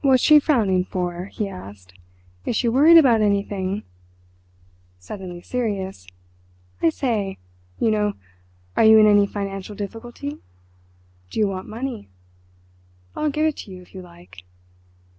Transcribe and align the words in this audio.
"What's 0.03 0.23
she 0.23 0.39
frowning 0.39 0.83
for?" 0.83 1.25
he 1.25 1.47
asked. 1.47 1.93
"Is 2.43 2.55
she 2.55 2.67
worried 2.67 2.97
about 2.97 3.21
anything?" 3.21 3.83
Suddenly 4.97 5.43
serious: 5.43 6.07
"I 6.81 6.89
say—you 6.89 7.91
know, 7.91 8.13
are 8.75 8.83
you 8.83 8.97
in 8.97 9.05
any 9.05 9.27
financial 9.27 9.75
difficulty? 9.75 10.39
Do 11.29 11.39
you 11.39 11.47
want 11.47 11.69
money? 11.69 12.09
I'll 13.15 13.29
give 13.29 13.45
it 13.45 13.57
to 13.57 13.71
you 13.71 13.83
if 13.83 13.93
you 13.93 14.01
like!" 14.01 14.41